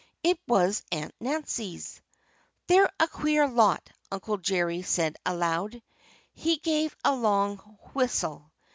It 0.23 0.39
was 0.47 0.81
Aunt 0.91 1.13
Nancy's. 1.19 2.01
"They're 2.65 2.89
a 2.99 3.07
queer 3.07 3.47
lot," 3.47 3.87
Uncle 4.11 4.37
Jerry 4.37 4.81
said 4.81 5.15
aloud. 5.27 5.79
He 6.33 6.57
gave 6.57 6.95
a 7.05 7.13
long 7.15 7.57
whistle. 7.93 8.51